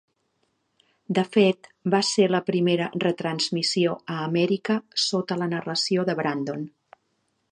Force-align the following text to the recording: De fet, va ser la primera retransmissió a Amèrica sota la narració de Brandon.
De 1.17 1.23
fet, 1.35 1.67
va 1.95 1.99
ser 2.11 2.25
la 2.35 2.39
primera 2.47 2.87
retransmissió 3.03 3.93
a 4.15 4.17
Amèrica 4.31 4.79
sota 5.05 5.41
la 5.43 5.51
narració 5.55 6.07
de 6.11 6.17
Brandon. 6.23 6.67